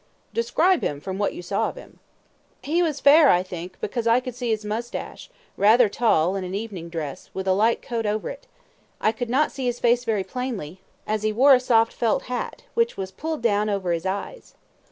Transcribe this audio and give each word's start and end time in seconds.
Q 0.33 0.41
Describe 0.41 0.81
him 0.81 0.99
from 0.99 1.19
what 1.19 1.35
you 1.35 1.43
saw 1.43 1.69
of 1.69 1.75
him. 1.75 1.99
A. 1.99 2.65
He 2.65 2.81
was 2.81 2.99
fair, 2.99 3.29
I 3.29 3.43
think, 3.43 3.79
because 3.79 4.07
I 4.07 4.19
could 4.19 4.33
see 4.33 4.49
his 4.49 4.65
moustache, 4.65 5.29
rather 5.55 5.87
tall, 5.89 6.35
and 6.35 6.43
in 6.43 6.55
evening 6.55 6.89
dress, 6.89 7.29
with 7.35 7.47
a 7.47 7.53
light 7.53 7.83
coat 7.83 8.07
over 8.07 8.31
it. 8.31 8.47
I 8.99 9.11
could 9.11 9.29
not 9.29 9.51
see 9.51 9.65
his 9.65 9.79
face 9.79 10.03
very 10.03 10.23
plainly, 10.23 10.79
as 11.05 11.21
he 11.21 11.31
wore 11.31 11.53
a 11.53 11.59
soft 11.59 11.93
felt 11.93 12.23
hat, 12.23 12.63
which 12.73 12.97
was 12.97 13.11
pulled 13.11 13.43
down 13.43 13.69
over 13.69 13.91
his 13.91 14.07
eyes. 14.07 14.55